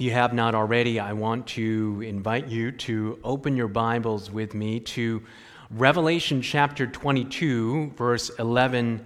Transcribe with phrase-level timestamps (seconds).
[0.00, 4.80] You have not already, I want to invite you to open your Bibles with me
[4.80, 5.22] to
[5.70, 9.04] Revelation chapter 22, verse 11.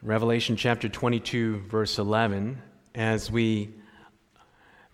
[0.00, 2.56] Revelation chapter 22, verse 11,
[2.94, 3.74] as we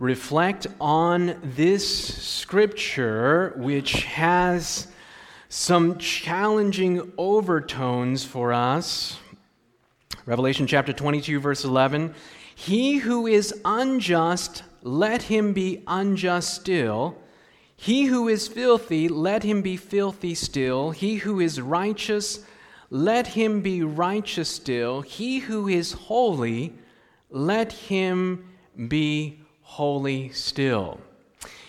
[0.00, 4.88] reflect on this scripture, which has
[5.48, 9.16] some challenging overtones for us.
[10.26, 12.16] Revelation chapter 22, verse 11
[12.58, 17.18] He who is unjust, let him be unjust still.
[17.76, 20.90] He who is filthy, let him be filthy still.
[20.90, 22.40] He who is righteous,
[22.88, 25.02] let him be righteous still.
[25.02, 26.72] He who is holy,
[27.30, 28.48] let him
[28.88, 30.98] be holy still.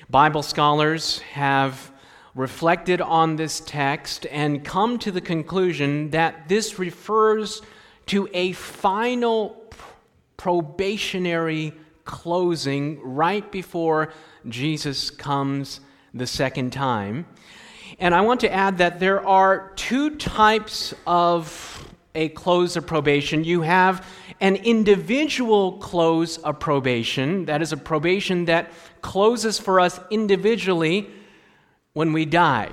[0.09, 1.91] Bible scholars have
[2.33, 7.61] reflected on this text and come to the conclusion that this refers
[8.05, 9.61] to a final
[10.37, 11.73] probationary
[12.05, 14.13] closing right before
[14.47, 15.81] Jesus comes
[16.13, 17.25] the second time.
[17.99, 21.83] And I want to add that there are two types of
[22.15, 23.43] a close of probation.
[23.43, 24.05] You have
[24.39, 28.71] an individual close of probation, that is, a probation that
[29.01, 31.09] closes for us individually
[31.93, 32.71] when we die.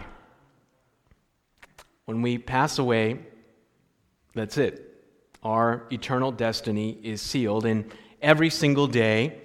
[2.06, 3.18] When we pass away,
[4.34, 4.93] that's it.
[5.44, 7.92] Our eternal destiny is sealed, and
[8.22, 9.42] every single day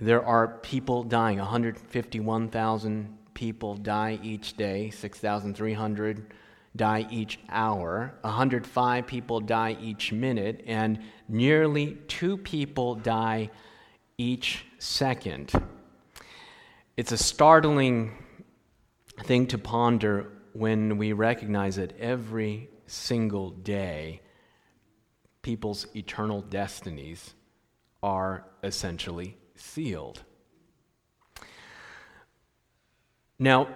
[0.00, 1.38] there are people dying.
[1.38, 6.34] 151,000 people die each day, 6,300
[6.76, 13.50] die each hour, 105 people die each minute, and nearly two people die
[14.18, 15.52] each second.
[16.96, 18.12] It's a startling
[19.24, 24.20] thing to ponder when we recognize that every single day
[25.48, 27.32] people's eternal destinies
[28.02, 30.22] are essentially sealed.
[33.38, 33.68] Now,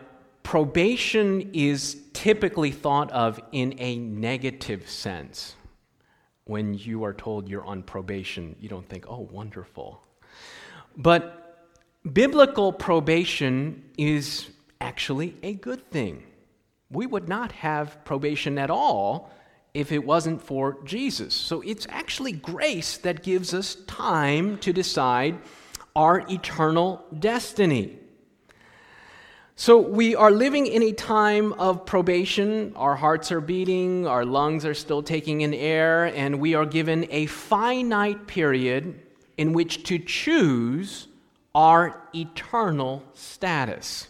[0.42, 5.56] probation is typically thought of in a negative sense.
[6.44, 10.02] When you are told you're on probation, you don't think, oh, wonderful.
[10.98, 11.72] But
[12.12, 16.22] biblical probation is actually a good thing.
[16.90, 19.32] We would not have probation at all
[19.74, 21.34] if it wasn't for Jesus.
[21.34, 25.38] So it's actually grace that gives us time to decide
[25.96, 27.98] our eternal destiny.
[29.56, 32.72] So we are living in a time of probation.
[32.74, 37.06] Our hearts are beating, our lungs are still taking in air, and we are given
[37.10, 39.00] a finite period
[39.36, 41.06] in which to choose
[41.54, 44.08] our eternal status.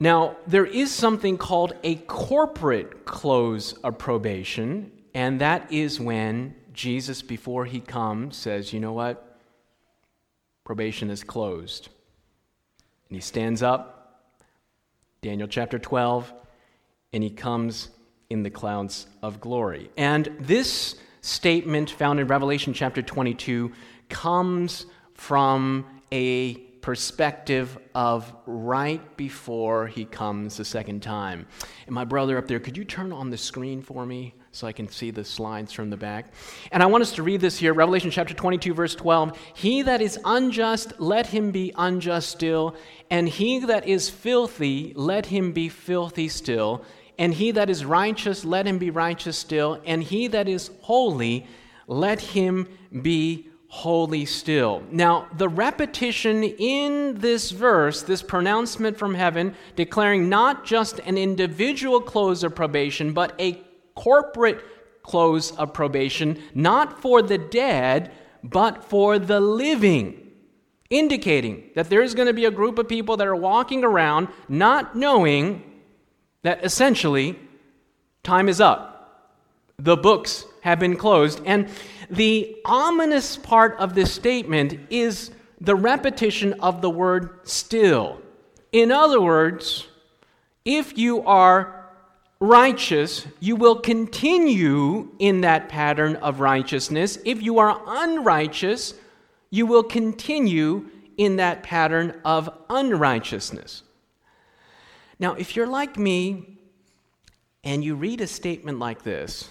[0.00, 7.20] Now, there is something called a corporate close of probation, and that is when Jesus,
[7.20, 9.40] before he comes, says, You know what?
[10.64, 11.88] Probation is closed.
[13.08, 14.22] And he stands up,
[15.20, 16.32] Daniel chapter 12,
[17.12, 17.88] and he comes
[18.30, 19.90] in the clouds of glory.
[19.96, 23.72] And this statement found in Revelation chapter 22
[24.08, 31.46] comes from a perspective of right before he comes the second time.
[31.84, 34.72] And my brother up there, could you turn on the screen for me so I
[34.72, 36.32] can see the slides from the back?
[36.72, 39.38] And I want us to read this here Revelation chapter 22, verse 12.
[39.52, 42.74] He that is unjust, let him be unjust still,
[43.10, 46.86] and he that is filthy, let him be filthy still.
[47.18, 49.78] And he that is righteous, let him be righteous still.
[49.84, 51.46] And he that is holy,
[51.86, 52.66] let him
[53.02, 54.82] be holy still.
[54.90, 62.00] Now, the repetition in this verse, this pronouncement from heaven, declaring not just an individual
[62.00, 63.62] close of probation, but a
[63.94, 64.64] corporate
[65.02, 68.10] close of probation, not for the dead,
[68.42, 70.32] but for the living,
[70.88, 74.28] indicating that there is going to be a group of people that are walking around
[74.48, 75.62] not knowing
[76.42, 77.38] that essentially
[78.22, 78.94] time is up.
[79.78, 81.40] The books have been closed.
[81.44, 81.68] And
[82.10, 88.20] the ominous part of this statement is the repetition of the word still.
[88.72, 89.88] In other words,
[90.64, 91.90] if you are
[92.40, 97.18] righteous, you will continue in that pattern of righteousness.
[97.24, 98.94] If you are unrighteous,
[99.50, 103.82] you will continue in that pattern of unrighteousness.
[105.18, 106.58] Now, if you're like me
[107.64, 109.50] and you read a statement like this,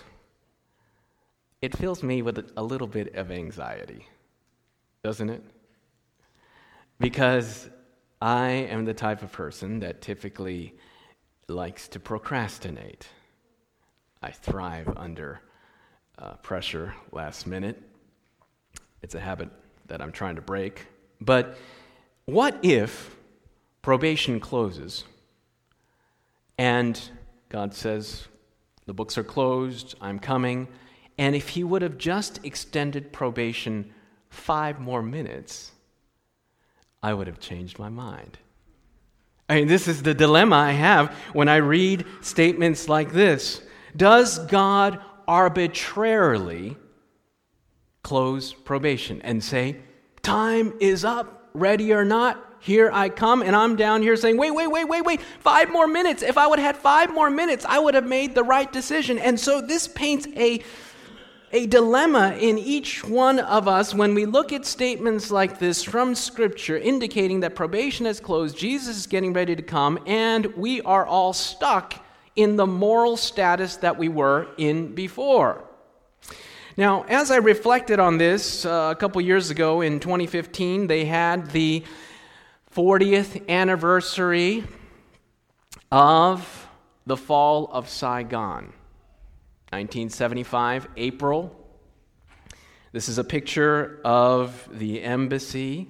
[1.68, 4.08] it fills me with a little bit of anxiety,
[5.04, 5.44] doesn't it?
[6.98, 7.70] Because
[8.22, 10.76] I am the type of person that typically
[11.50, 13.10] likes to procrastinate.
[14.24, 15.42] I thrive under
[16.18, 17.84] uh, pressure last minute.
[19.02, 19.50] It's a habit
[19.88, 20.88] that I'm trying to break.
[21.20, 21.58] But
[22.24, 23.14] what if
[23.82, 25.04] probation closes
[26.58, 26.98] and
[27.50, 28.30] God says,
[28.86, 30.70] The books are closed, I'm coming,
[31.18, 33.94] and if He would have just extended probation
[34.30, 35.72] five more minutes,
[37.02, 38.38] I would have changed my mind.
[39.50, 43.62] I mean, this is the dilemma I have when I read statements like this.
[43.96, 46.76] Does God arbitrarily
[48.04, 49.78] close probation and say,
[50.22, 52.44] Time is up, ready or not?
[52.60, 55.88] Here I come, and I'm down here saying, Wait, wait, wait, wait, wait, five more
[55.88, 56.24] minutes.
[56.24, 59.18] If I would have had five more minutes, I would have made the right decision.
[59.18, 60.62] And so this paints a
[61.52, 66.14] a dilemma in each one of us when we look at statements like this from
[66.14, 71.06] Scripture indicating that probation has closed, Jesus is getting ready to come, and we are
[71.06, 71.94] all stuck
[72.36, 75.64] in the moral status that we were in before.
[76.76, 81.50] Now, as I reflected on this uh, a couple years ago in 2015, they had
[81.52, 81.84] the
[82.76, 84.66] 40th anniversary
[85.92, 86.68] of
[87.06, 88.74] the fall of Saigon.
[89.72, 91.54] 1975, April.
[92.94, 95.90] This is a picture of the embassy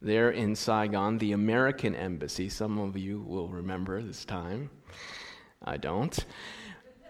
[0.00, 2.48] there in Saigon, the American embassy.
[2.48, 4.70] Some of you will remember this time.
[5.62, 6.24] I don't.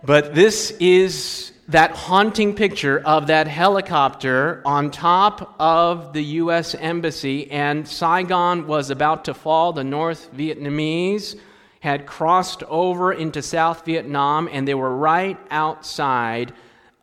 [0.02, 6.74] But this is that haunting picture of that helicopter on top of the U.S.
[6.74, 9.72] Embassy, and Saigon was about to fall.
[9.72, 11.38] The North Vietnamese
[11.84, 16.50] had crossed over into South Vietnam, and they were right outside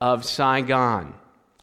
[0.02, 1.14] of Saigon.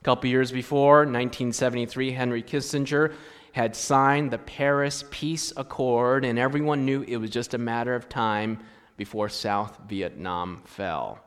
[0.00, 3.12] A couple years before, 1973, Henry Kissinger
[3.50, 8.08] had signed the Paris Peace Accord, and everyone knew it was just a matter of
[8.08, 8.60] time
[8.96, 11.18] before South Vietnam fell.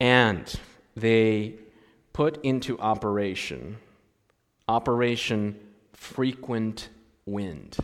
[0.00, 0.48] And
[0.94, 1.56] they
[2.12, 3.78] put into operation
[4.68, 5.58] Operation
[5.92, 6.88] Frequent
[7.26, 7.78] Wind.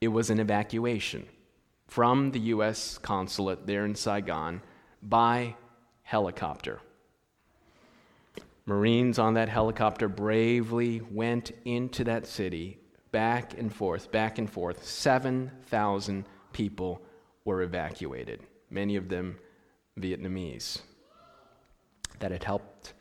[0.00, 1.26] It was an evacuation
[1.88, 2.98] from the U.S.
[2.98, 4.60] consulate there in Saigon
[5.02, 5.56] by
[6.02, 6.80] helicopter.
[8.66, 12.78] Marines on that helicopter bravely went into that city,
[13.12, 14.84] back and forth, back and forth.
[14.84, 17.00] 7,000 people
[17.44, 19.38] were evacuated, many of them
[19.98, 20.80] Vietnamese,
[22.18, 22.92] that had helped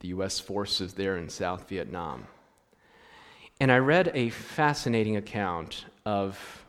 [0.00, 0.40] the U.S.
[0.40, 2.26] forces there in South Vietnam.
[3.60, 6.64] And I read a fascinating account of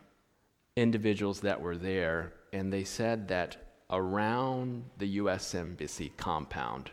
[0.76, 3.58] individuals that were there, and they said that
[3.90, 5.54] around the U.S.
[5.56, 6.92] Embassy compound,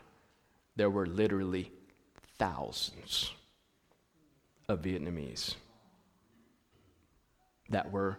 [0.76, 1.70] there were literally
[2.38, 3.32] thousands
[4.68, 5.56] of Vietnamese
[7.68, 8.18] that were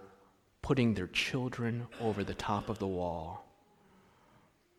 [0.62, 3.46] putting their children over the top of the wall,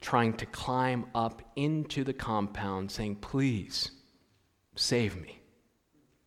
[0.00, 3.91] trying to climb up into the compound, saying, Please
[4.75, 5.42] save me,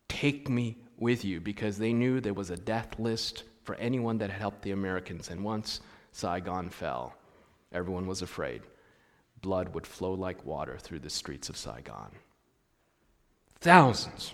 [0.08, 4.30] take me with you because they knew there was a death list for anyone that
[4.30, 5.30] had helped the Americans.
[5.30, 5.80] And once
[6.12, 7.14] Saigon fell,
[7.72, 8.62] everyone was afraid.
[9.42, 12.10] Blood would flow like water through the streets of Saigon.
[13.60, 14.32] Thousands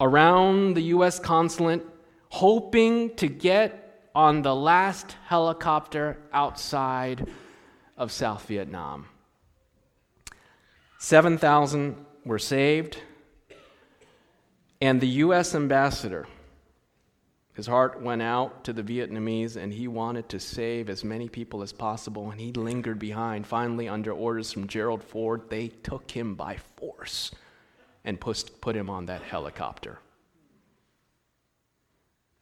[0.00, 1.18] around the U.S.
[1.18, 1.84] consulate,
[2.28, 7.26] hoping to get on the last helicopter outside
[7.96, 9.06] of South Vietnam.
[10.98, 12.98] 7,000 were saved.
[14.80, 15.54] And the U.S.
[15.54, 16.26] ambassador,
[17.54, 21.62] his heart went out to the Vietnamese and he wanted to save as many people
[21.62, 23.46] as possible, and he lingered behind.
[23.46, 27.30] Finally, under orders from Gerald Ford, they took him by force
[28.04, 29.98] and put, him on that helicopter.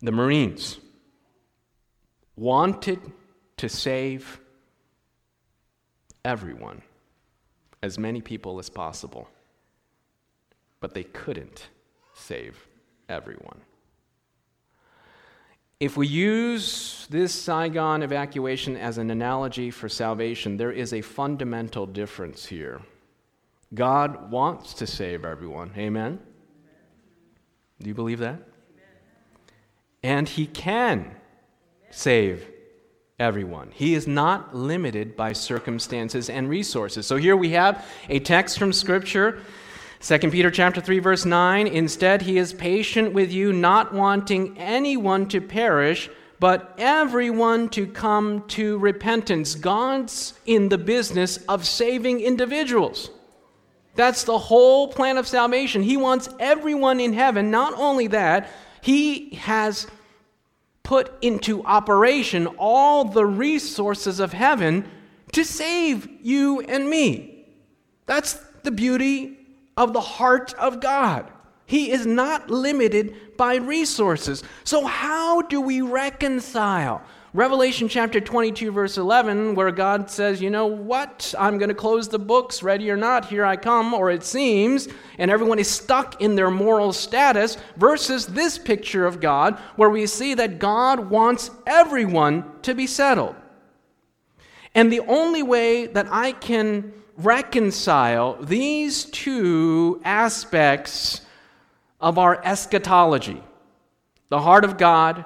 [0.00, 0.78] The Marines
[2.36, 3.00] wanted
[3.56, 4.40] to save
[6.24, 6.82] everyone,
[7.82, 9.28] as many people as possible,
[10.80, 11.68] but they couldn't
[12.14, 12.66] save
[13.08, 13.60] everyone.
[15.80, 21.84] If we use this Saigon evacuation as an analogy for salvation, there is a fundamental
[21.84, 22.80] difference here.
[23.74, 25.72] God wants to save everyone.
[25.76, 26.20] Amen?
[27.80, 28.40] Do you believe that?
[30.02, 31.16] And He can
[31.90, 32.48] save
[33.18, 33.70] everyone.
[33.72, 37.06] He is not limited by circumstances and resources.
[37.06, 39.40] So here we have a text from Scripture
[40.04, 45.26] 2 Peter chapter 3 verse 9 instead he is patient with you not wanting anyone
[45.26, 49.54] to perish but everyone to come to repentance.
[49.54, 53.08] God's in the business of saving individuals.
[53.94, 55.82] That's the whole plan of salvation.
[55.82, 57.50] He wants everyone in heaven.
[57.50, 58.50] Not only that,
[58.82, 59.86] he has
[60.82, 64.86] put into operation all the resources of heaven
[65.32, 67.46] to save you and me.
[68.04, 68.34] That's
[68.64, 69.43] the beauty
[69.76, 71.30] of the heart of God.
[71.66, 74.42] He is not limited by resources.
[74.64, 77.02] So, how do we reconcile
[77.34, 81.34] Revelation chapter 22, verse 11, where God says, You know what?
[81.36, 84.86] I'm going to close the books, ready or not, here I come, or it seems,
[85.18, 90.06] and everyone is stuck in their moral status, versus this picture of God, where we
[90.06, 93.34] see that God wants everyone to be settled.
[94.76, 101.20] And the only way that I can reconcile these two aspects
[102.00, 103.42] of our eschatology
[104.30, 105.24] the heart of God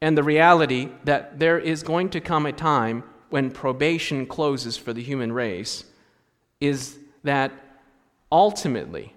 [0.00, 4.92] and the reality that there is going to come a time when probation closes for
[4.92, 5.84] the human race
[6.60, 7.52] is that
[8.30, 9.14] ultimately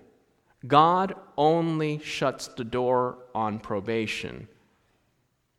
[0.68, 4.48] God only shuts the door on probation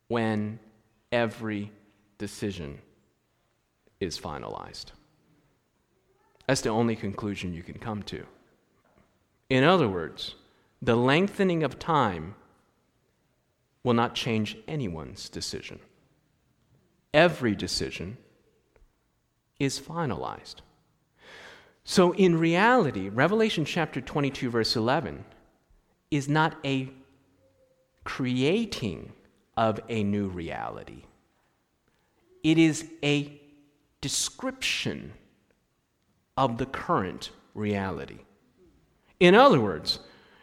[0.07, 0.59] when
[1.11, 1.71] every
[2.17, 2.79] decision
[3.99, 4.91] is finalized.
[6.47, 8.25] That's the only conclusion you can come to.
[9.49, 10.35] In other words,
[10.81, 12.35] the lengthening of time
[13.83, 15.79] will not change anyone's decision.
[17.13, 18.17] Every decision
[19.59, 20.55] is finalized.
[21.83, 25.23] So, in reality, Revelation chapter 22, verse 11,
[26.11, 26.89] is not a
[28.03, 29.13] creating
[29.55, 31.03] of a new reality,
[32.43, 33.41] it is a
[34.01, 35.13] description
[36.37, 38.19] of the current reality.
[39.19, 39.99] In other words,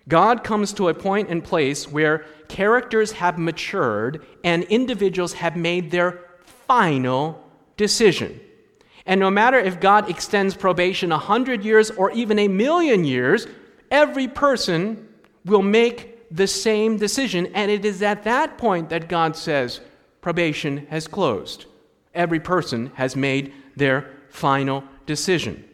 [0.08, 5.90] God comes to a point and place where characters have matured and individuals have made
[5.90, 7.42] their final
[7.76, 8.40] decision.
[9.06, 13.46] And no matter if God extends probation a hundred years or even a million years,
[13.90, 15.08] every person
[15.44, 17.46] will make the same decision.
[17.54, 19.80] And it is at that point that God says,
[20.20, 21.66] probation has closed.
[22.14, 25.64] Every person has made their final decision.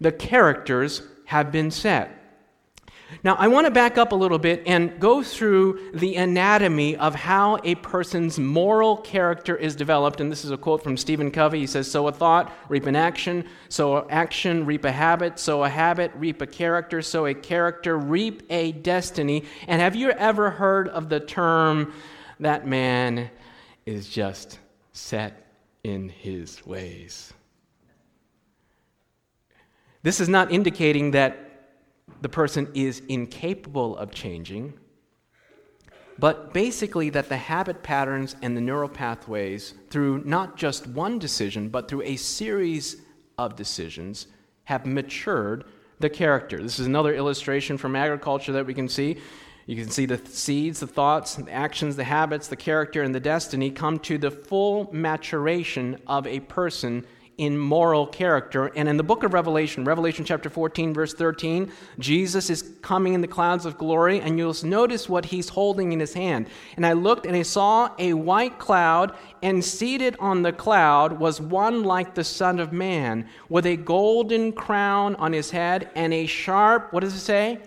[0.00, 2.18] The characters have been set.
[3.24, 7.14] Now, I want to back up a little bit and go through the anatomy of
[7.14, 10.20] how a person's moral character is developed.
[10.20, 11.60] And this is a quote from Stephen Covey.
[11.60, 13.44] He says, Sow a thought, reap an action.
[13.70, 15.38] Sow an action, reap a habit.
[15.38, 17.00] Sow a habit, reap a character.
[17.00, 19.44] Sow a character, reap a destiny.
[19.66, 21.94] And have you ever heard of the term,
[22.40, 23.30] that man
[23.86, 24.58] is just
[24.92, 25.46] set
[25.82, 27.32] in his ways?
[30.02, 31.44] This is not indicating that
[32.20, 34.74] the person is incapable of changing,
[36.18, 41.68] but basically that the habit patterns and the neural pathways, through not just one decision,
[41.68, 43.02] but through a series
[43.38, 44.26] of decisions,
[44.64, 45.64] have matured
[46.00, 46.60] the character.
[46.62, 49.18] This is another illustration from agriculture that we can see.
[49.66, 53.20] You can see the seeds, the thoughts, the actions, the habits, the character, and the
[53.20, 57.04] destiny come to the full maturation of a person
[57.38, 58.66] in moral character.
[58.74, 63.20] And in the book of Revelation, Revelation chapter 14, verse 13, Jesus is coming in
[63.20, 66.48] the clouds of glory, and you'll notice what he's holding in his hand.
[66.76, 71.40] And I looked and I saw a white cloud, and seated on the cloud was
[71.40, 76.26] one like the Son of Man, with a golden crown on his head and a
[76.26, 77.60] sharp, what does it say?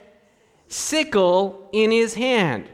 [0.67, 2.67] Sickle in his hand.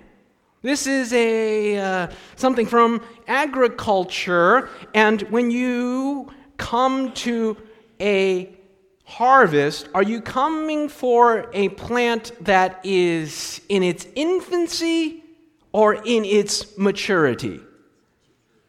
[0.63, 7.57] This is a uh, something from agriculture, and when you come to
[7.99, 8.57] a
[9.05, 15.23] harvest, are you coming for a plant that is in its infancy
[15.71, 17.61] or in its maturity?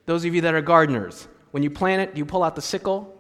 [0.06, 2.62] Those of you that are gardeners, when you plant it, do you pull out the
[2.62, 3.14] sickle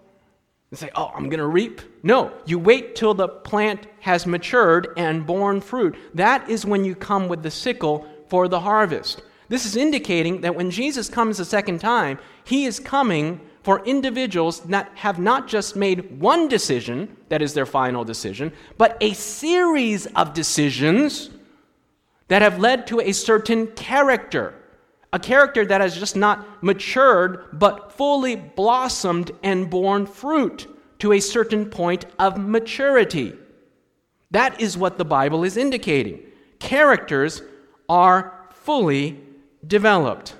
[0.70, 1.80] and say, Oh, I'm going to reap?
[2.02, 5.96] No, you wait till the plant has matured and borne fruit.
[6.14, 9.22] That is when you come with the sickle for the harvest.
[9.48, 14.60] This is indicating that when Jesus comes a second time, he is coming for individuals
[14.60, 20.06] that have not just made one decision, that is their final decision, but a series
[20.06, 21.28] of decisions
[22.28, 24.54] that have led to a certain character.
[25.12, 30.66] A character that has just not matured, but fully blossomed and borne fruit
[31.00, 33.34] to a certain point of maturity.
[34.30, 36.20] That is what the Bible is indicating.
[36.58, 37.42] Characters
[37.86, 39.20] are fully
[39.66, 40.36] developed.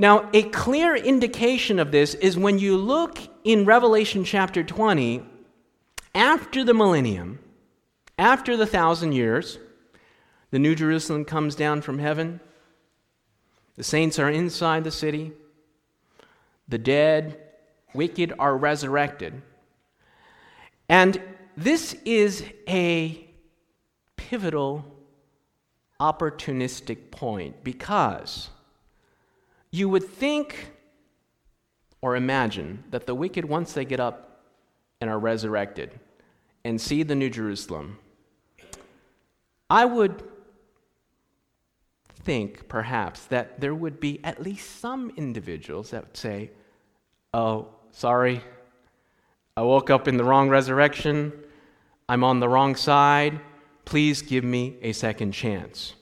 [0.00, 5.24] Now, a clear indication of this is when you look in Revelation chapter 20,
[6.14, 7.40] after the millennium,
[8.16, 9.58] after the thousand years,
[10.52, 12.38] the New Jerusalem comes down from heaven.
[13.76, 15.32] The saints are inside the city.
[16.68, 17.40] The dead,
[17.92, 19.42] wicked are resurrected.
[20.88, 21.20] And
[21.56, 23.28] this is a
[24.16, 24.84] pivotal,
[26.00, 28.50] opportunistic point because
[29.70, 30.72] you would think
[32.00, 34.44] or imagine that the wicked, once they get up
[35.00, 35.98] and are resurrected,
[36.64, 37.98] and see the New Jerusalem,
[39.70, 40.22] I would
[42.08, 46.50] think perhaps that there would be at least some individuals that would say,
[47.34, 48.42] Oh, sorry,
[49.56, 51.32] I woke up in the wrong resurrection,
[52.08, 53.40] I'm on the wrong side,
[53.84, 55.94] please give me a second chance.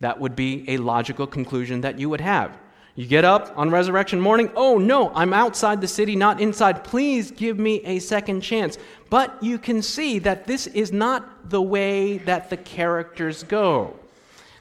[0.00, 2.58] That would be a logical conclusion that you would have.
[2.96, 6.84] You get up on resurrection morning, oh no, I'm outside the city, not inside.
[6.84, 8.78] Please give me a second chance.
[9.10, 13.98] But you can see that this is not the way that the characters go.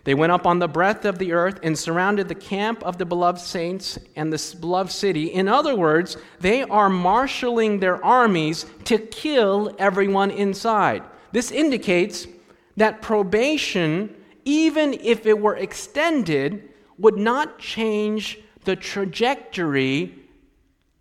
[0.03, 3.05] They went up on the breadth of the earth and surrounded the camp of the
[3.05, 5.27] beloved saints and the beloved city.
[5.27, 11.03] In other words, they are marshaling their armies to kill everyone inside.
[11.31, 12.27] This indicates
[12.75, 14.13] that probation,
[14.45, 20.15] even if it were extended, would not change the trajectory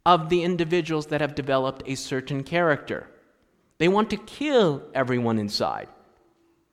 [0.05, 3.09] of the individuals that have developed a certain character.
[3.79, 5.89] They want to kill everyone inside,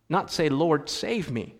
[0.10, 1.56] not say, Lord, save me,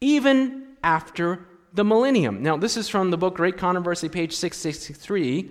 [0.00, 2.42] even after the millennium.
[2.42, 5.50] Now, this is from the book Great Controversy, page 663.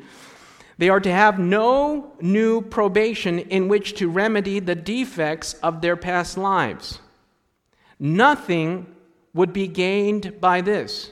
[0.78, 5.96] They are to have no new probation in which to remedy the defects of their
[5.96, 7.00] past lives.
[8.00, 8.88] Nothing
[9.34, 11.12] would be gained by this.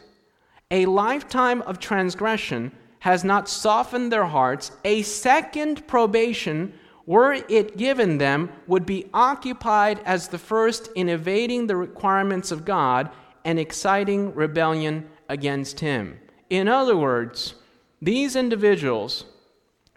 [0.72, 4.72] A lifetime of transgression has not softened their hearts.
[4.86, 6.74] A second probation,
[7.06, 12.66] were it given them, would be occupied as the first in evading the requirements of
[12.66, 13.10] God
[13.44, 16.18] and exciting rebellion against Him.
[16.50, 17.56] In other words,
[18.02, 19.25] these individuals,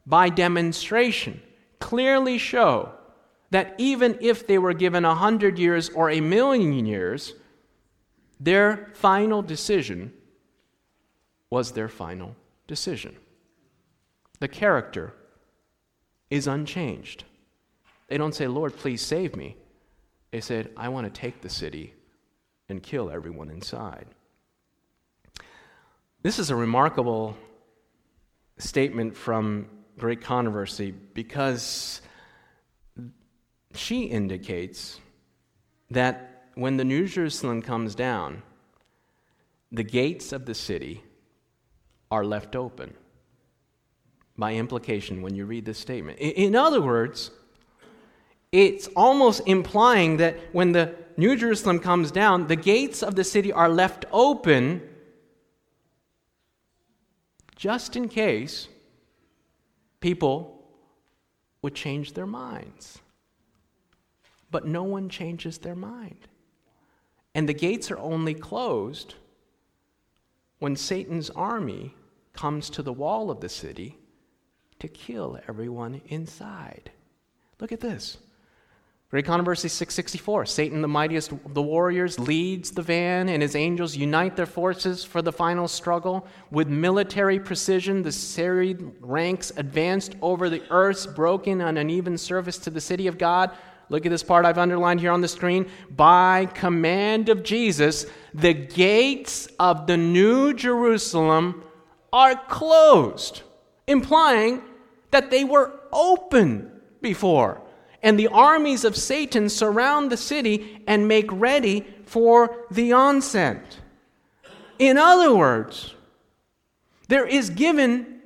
[0.04, 1.40] by demonstration,
[1.78, 2.92] clearly show
[3.50, 7.34] that even if they were given a hundred years or a million years,
[8.40, 10.12] their final decision
[11.50, 12.34] was their final
[12.66, 13.16] decision.
[14.40, 15.14] The character
[16.28, 17.24] is unchanged.
[18.08, 19.56] They don't say, Lord, please save me.
[20.32, 21.94] They said, I want to take the city
[22.68, 24.06] and kill everyone inside.
[26.22, 27.36] This is a remarkable
[28.58, 32.02] statement from Great Controversy because
[33.78, 35.00] she indicates
[35.90, 38.42] that when the New Jerusalem comes down,
[39.70, 41.02] the gates of the city
[42.10, 42.94] are left open.
[44.38, 46.18] By implication, when you read this statement.
[46.18, 47.30] In other words,
[48.52, 53.52] it's almost implying that when the New Jerusalem comes down, the gates of the city
[53.52, 54.82] are left open
[57.56, 58.68] just in case
[60.00, 60.62] people
[61.62, 63.00] would change their minds.
[64.50, 66.28] But no one changes their mind.
[67.34, 69.14] And the gates are only closed
[70.58, 71.94] when Satan's army
[72.32, 73.98] comes to the wall of the city
[74.78, 76.90] to kill everyone inside.
[77.60, 78.18] Look at this.
[79.08, 80.46] Great Controversy 664.
[80.46, 85.04] Satan, the mightiest of the warriors, leads the van, and his angels unite their forces
[85.04, 86.26] for the final struggle.
[86.50, 92.70] With military precision, the serried ranks advanced over the earth's broken and uneven surface to
[92.70, 93.52] the city of God.
[93.88, 95.70] Look at this part I've underlined here on the screen.
[95.90, 101.62] By command of Jesus, the gates of the New Jerusalem
[102.12, 103.42] are closed,
[103.86, 104.62] implying
[105.12, 106.70] that they were open
[107.00, 107.62] before.
[108.02, 113.78] And the armies of Satan surround the city and make ready for the onset.
[114.78, 115.94] In other words,
[117.08, 118.20] there is given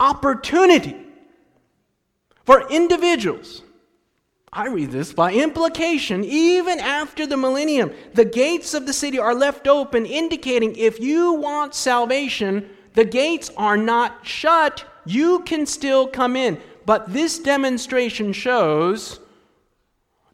[0.00, 0.96] opportunity
[2.44, 3.62] for individuals
[4.54, 9.34] I read this by implication, even after the millennium, the gates of the city are
[9.34, 14.84] left open, indicating if you want salvation, the gates are not shut.
[15.06, 16.60] You can still come in.
[16.84, 19.20] But this demonstration shows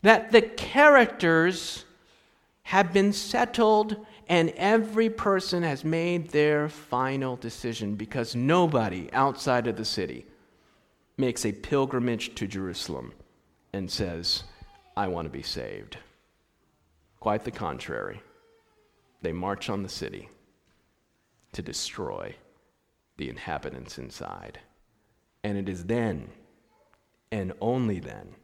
[0.03, 1.85] that the characters
[2.63, 9.77] have been settled and every person has made their final decision because nobody outside of
[9.77, 10.27] the city
[11.17, 13.13] makes a pilgrimage to Jerusalem
[13.73, 14.45] and says,
[14.97, 15.99] I want to be saved.
[17.21, 18.23] Quite the contrary.
[19.23, 20.29] They march on the city
[21.53, 22.35] to destroy
[23.17, 24.61] the inhabitants inside.
[25.43, 26.31] And it is then,
[27.31, 28.35] and only then,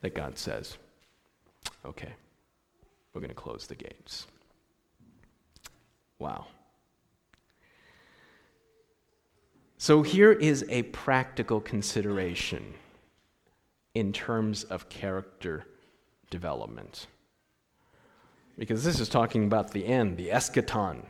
[0.00, 0.76] that God says,
[1.84, 2.12] okay,
[3.12, 4.26] we're going to close the gates.
[6.18, 6.46] Wow.
[9.78, 12.74] So here is a practical consideration
[13.94, 15.64] in terms of character
[16.30, 17.06] development.
[18.58, 21.02] Because this is talking about the end, the eschaton.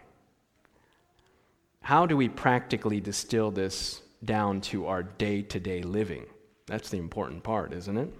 [1.82, 6.24] How do we practically distill this down to our day to day living?
[6.66, 8.14] That's the important part, isn't it?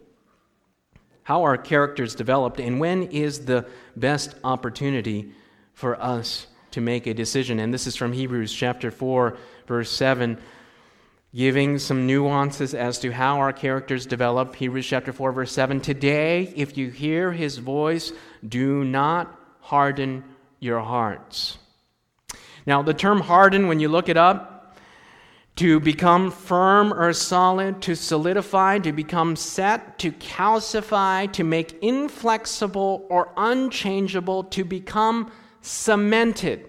[1.22, 5.32] How are characters developed, and when is the best opportunity
[5.72, 7.58] for us to make a decision?
[7.60, 10.38] And this is from Hebrews chapter 4, verse 7,
[11.34, 14.54] giving some nuances as to how our characters develop.
[14.54, 18.12] Hebrews chapter 4, verse 7 Today, if you hear his voice,
[18.46, 20.22] do not harden
[20.60, 21.58] your hearts.
[22.66, 24.76] Now, the term harden, when you look it up,
[25.56, 33.06] to become firm or solid, to solidify, to become set, to calcify, to make inflexible
[33.08, 36.68] or unchangeable, to become cemented.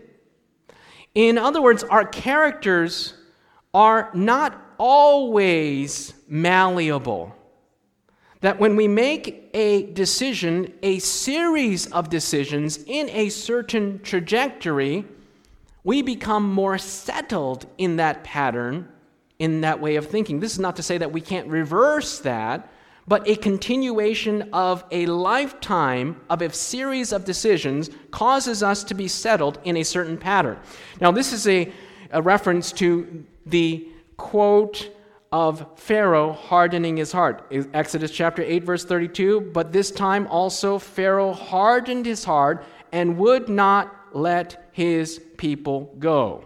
[1.15, 3.13] In other words, our characters
[3.75, 7.35] are not always malleable.
[8.39, 15.03] That when we make a decision, a series of decisions in a certain trajectory,
[15.83, 18.87] we become more settled in that pattern,
[19.39, 20.39] in that way of thinking.
[20.39, 22.71] This is not to say that we can't reverse that,
[23.09, 29.09] but a continuation of a lifetime of a series of decisions causes us to be
[29.09, 30.57] settled in a certain pattern.
[31.01, 31.73] Now, this is a,
[32.11, 34.89] a reference to the quote
[35.31, 37.45] of Pharaoh hardening his heart.
[37.73, 39.41] Exodus chapter 8, verse 32.
[39.41, 46.45] But this time also Pharaoh hardened his heart and would not let his people go.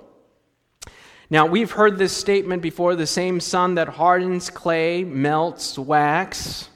[1.30, 6.70] Now, we've heard this statement before the same sun that hardens clay melts wax.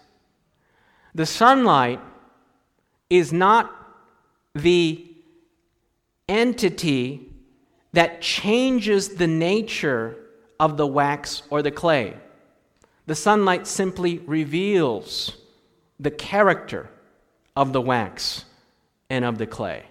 [1.16, 2.00] The sunlight
[3.10, 3.74] is not
[4.54, 5.08] the
[6.30, 7.33] entity
[7.94, 10.18] that changes the nature
[10.60, 12.16] of the wax or the clay.
[13.06, 15.38] The sunlight simply reveals
[16.00, 16.90] the character
[17.56, 18.46] of the wax
[19.10, 19.84] and of the clay.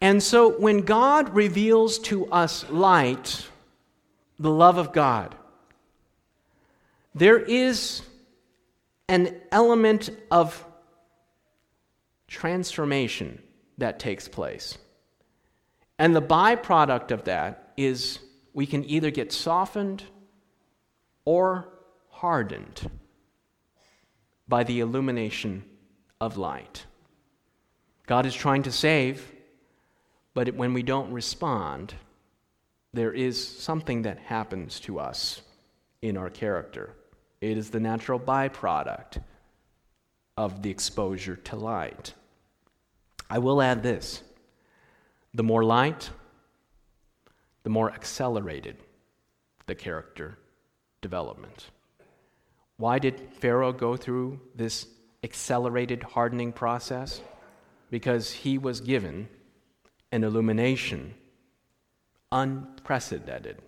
[0.00, 3.46] And so when God reveals to us light,
[4.38, 5.34] the love of God,
[7.14, 8.02] there is
[9.08, 10.64] an element of
[12.26, 13.40] transformation
[13.78, 14.76] that takes place.
[16.02, 18.18] And the byproduct of that is
[18.52, 20.02] we can either get softened
[21.24, 21.68] or
[22.08, 22.90] hardened
[24.48, 25.62] by the illumination
[26.20, 26.86] of light.
[28.08, 29.30] God is trying to save,
[30.34, 31.94] but when we don't respond,
[32.92, 35.40] there is something that happens to us
[36.02, 36.96] in our character.
[37.40, 39.22] It is the natural byproduct
[40.36, 42.12] of the exposure to light.
[43.30, 44.24] I will add this
[45.34, 46.10] the more light,
[47.62, 48.76] the more accelerated
[49.66, 50.38] the character
[51.00, 51.70] development.
[52.76, 54.86] Why did Pharaoh go through this
[55.22, 57.20] accelerated hardening process?
[57.90, 59.28] Because he was given
[60.10, 61.14] an illumination
[62.30, 63.58] unprecedented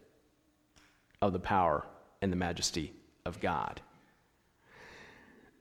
[1.23, 1.87] of the power
[2.21, 2.93] and the majesty
[3.25, 3.81] of God.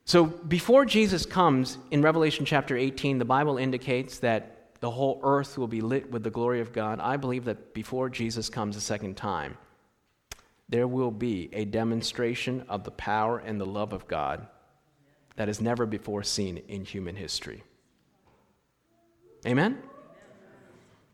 [0.06, 4.53] So, before Jesus comes in Revelation chapter 18, the Bible indicates that
[4.84, 7.00] the whole earth will be lit with the glory of God.
[7.00, 9.58] I believe that before Jesus comes a second time,
[10.68, 14.46] there will be a demonstration of the power and the love of God
[15.38, 17.64] that is never before seen in human history.
[19.48, 19.78] Amen?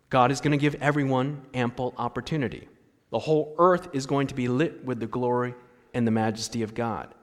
[0.10, 2.68] God is going to give everyone ample opportunity.
[3.12, 5.54] The whole earth is going to be lit with the glory
[5.94, 7.14] and the majesty of God.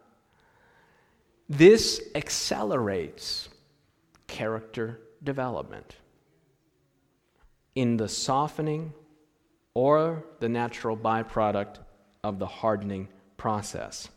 [1.49, 3.49] This accelerates
[4.29, 5.97] character development
[7.77, 8.93] in the softening
[9.75, 11.79] or the natural byproduct
[12.25, 14.09] of the hardening process.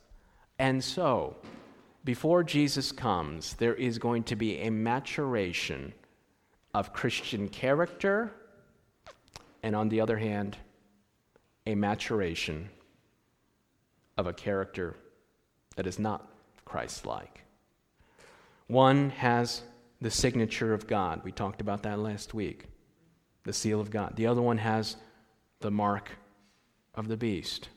[0.58, 1.36] And so,
[2.04, 5.94] before Jesus comes, there is going to be a maturation
[6.74, 8.32] of Christian character
[9.64, 10.58] and on the other hand,
[11.66, 12.70] a maturation
[14.18, 14.96] of a character
[15.76, 16.28] that is not
[16.66, 17.44] Christ like.
[18.68, 19.62] One has
[20.02, 21.22] the signature of God.
[21.24, 22.66] We talked about that last week,
[23.50, 24.16] the seal of God.
[24.16, 24.96] The other one has
[25.60, 26.12] the mark
[26.94, 27.70] of the beast.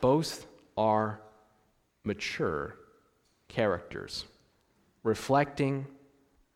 [0.00, 1.20] Both are
[2.04, 2.76] mature
[3.48, 4.24] characters,
[5.02, 5.84] reflecting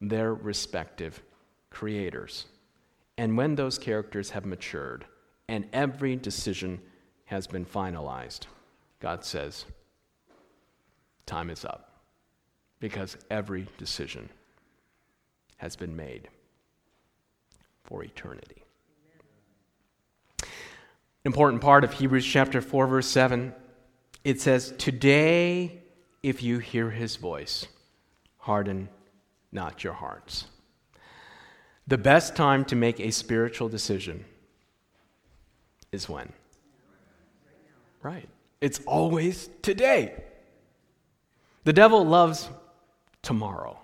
[0.00, 1.20] their respective
[1.68, 2.46] creators.
[3.18, 5.04] And when those characters have matured
[5.48, 6.80] and every decision
[7.24, 8.46] has been finalized,
[9.00, 9.64] God says,
[11.26, 12.04] time is up
[12.78, 14.28] because every decision
[15.56, 16.28] has been made
[17.84, 18.62] for eternity.
[20.42, 20.48] An
[21.26, 23.54] important part of Hebrews chapter 4, verse 7
[24.24, 25.82] it says, Today,
[26.22, 27.66] if you hear his voice,
[28.38, 28.88] harden
[29.50, 30.46] not your hearts.
[31.86, 34.24] The best time to make a spiritual decision
[35.90, 36.32] is when?
[38.02, 38.28] Right.
[38.60, 40.14] It's always today.
[41.64, 42.48] The devil loves
[43.22, 43.78] tomorrow.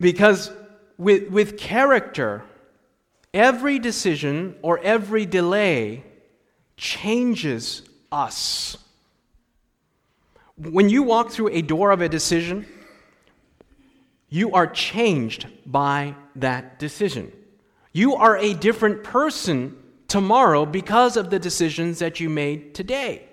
[0.00, 0.50] Because
[0.98, 2.42] with, with character,
[3.32, 6.04] every decision or every delay
[6.76, 8.76] changes us.
[10.56, 12.66] When you walk through a door of a decision,
[14.28, 17.32] you are changed by that decision.
[17.92, 19.76] You are a different person
[20.08, 23.28] tomorrow because of the decisions that you made today.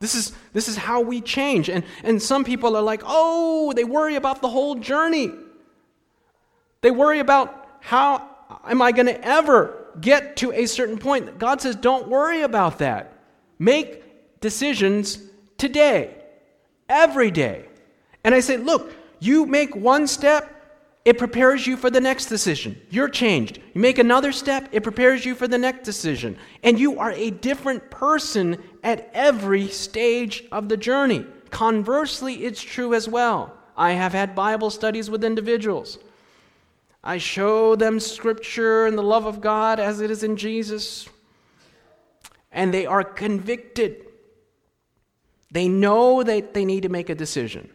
[0.00, 1.68] This is, this is how we change.
[1.68, 5.32] And, and some people are like, oh, they worry about the whole journey.
[6.80, 8.28] They worry about how
[8.64, 11.38] am I going to ever get to a certain point.
[11.38, 13.12] God says, don't worry about that.
[13.58, 15.18] Make decisions
[15.56, 16.14] today,
[16.88, 17.66] every day.
[18.24, 20.54] And I say, look, you make one step,
[21.04, 22.80] it prepares you for the next decision.
[22.90, 23.58] You're changed.
[23.74, 26.36] You make another step, it prepares you for the next decision.
[26.62, 31.24] And you are a different person at every stage of the journey.
[31.50, 33.56] Conversely, it's true as well.
[33.76, 35.98] I have had Bible studies with individuals.
[37.02, 41.08] I show them Scripture and the love of God as it is in Jesus,
[42.50, 44.04] and they are convicted.
[45.50, 47.70] They know that they need to make a decision.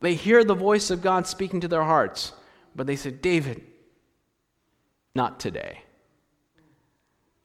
[0.00, 2.32] They hear the voice of God speaking to their hearts,
[2.74, 3.62] but they say, David,
[5.14, 5.82] not today.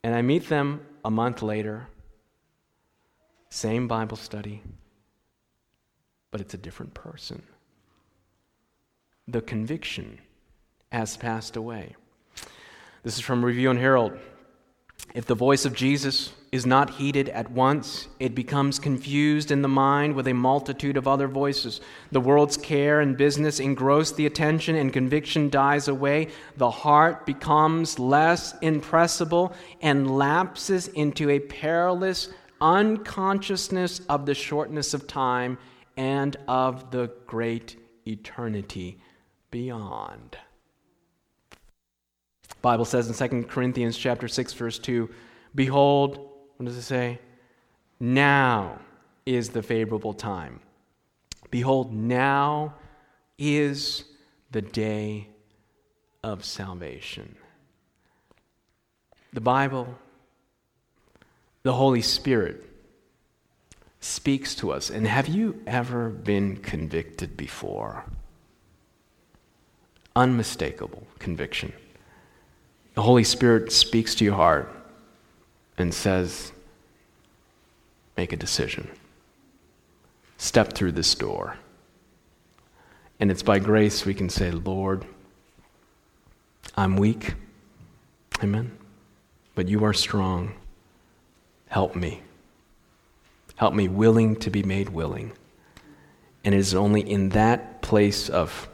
[0.04, 1.88] And I meet them a month later,
[3.50, 4.64] same Bible study,
[6.32, 7.44] but it's a different person.
[9.28, 10.20] The conviction
[10.92, 11.96] has passed away.
[13.04, 14.18] This is from Review and Herald.
[15.14, 19.68] If the voice of Jesus is not heeded at once, it becomes confused in the
[19.68, 21.82] mind with a multitude of other voices.
[22.12, 26.28] The world's care and business engross the attention, and conviction dies away.
[26.58, 35.08] The heart becomes less impressible and lapses into a perilous unconsciousness of the shortness of
[35.08, 35.58] time
[35.98, 39.00] and of the great eternity
[39.50, 40.38] beyond.
[42.62, 45.10] Bible says in 2 Corinthians chapter 6 verse 2,
[45.56, 47.20] behold, what does it say?
[48.00, 48.80] Now
[49.26, 50.60] is the favorable time.
[51.50, 52.76] Behold, now
[53.38, 54.06] is
[54.52, 55.28] the day
[56.24, 57.36] of salvation.
[59.34, 59.98] The Bible,
[61.64, 62.66] the Holy Spirit,
[64.00, 64.90] speaks to us.
[64.90, 68.06] And have you ever been convicted before?
[70.16, 71.72] Unmistakable conviction.
[73.02, 74.72] The Holy Spirit speaks to your heart
[75.76, 76.52] and says,
[78.16, 78.92] Make a decision.
[80.38, 81.58] Step through this door.
[83.20, 85.04] And it's by grace we can say, Lord,
[86.78, 87.34] I'm weak.
[88.44, 88.78] Amen.
[89.56, 90.54] But you are strong.
[91.70, 92.22] Help me.
[93.56, 95.32] Help me, willing to be made willing.
[96.44, 98.70] And it is only in that place of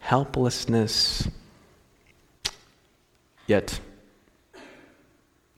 [0.00, 1.28] helplessness
[3.48, 3.80] Yet,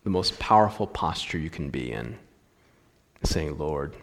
[0.04, 2.16] the most powerful posture you can be in
[3.20, 3.96] is saying, Lord,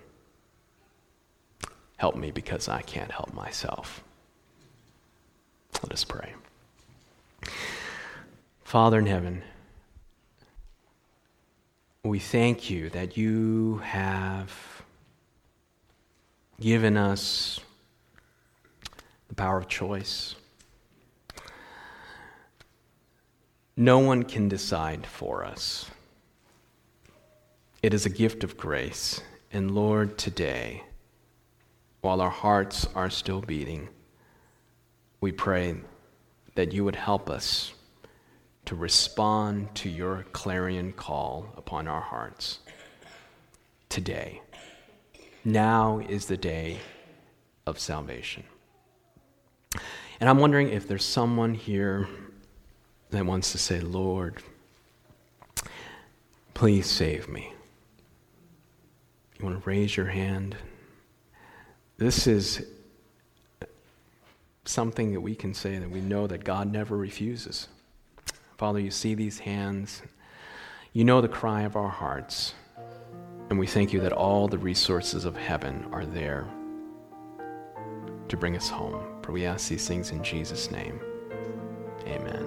[1.96, 4.04] help me because I can't help myself.
[5.82, 6.34] Let us pray.
[8.66, 9.42] Father in heaven,
[12.04, 14.84] we thank you that you have
[16.60, 17.62] given us
[19.30, 20.36] the power of choice.
[23.80, 25.92] No one can decide for us.
[27.84, 29.22] It is a gift of grace.
[29.54, 30.84] And Lord, today,
[32.02, 33.90] while our hearts are still beating,
[35.22, 35.76] we pray
[36.56, 37.72] that you would help us
[38.66, 42.60] to respond to your clarion call upon our hearts
[43.90, 44.42] today.
[45.46, 46.80] Now is the day
[47.68, 48.44] of salvation.
[50.20, 52.10] And I'm wondering if there's someone here
[53.10, 54.42] that wants to say, Lord,
[56.54, 57.54] please save me.
[59.40, 60.56] You want to raise your hand?
[61.98, 62.66] This is
[64.66, 67.68] something that we can say that we know that God never refuses.
[68.58, 70.02] Father, you see these hands.
[70.94, 72.54] You know the cry of our hearts.
[73.50, 76.48] And we thank you that all the resources of heaven are there
[78.28, 79.04] to bring us home.
[79.22, 81.00] For we ask these things in Jesus' name.
[82.08, 82.47] Amen.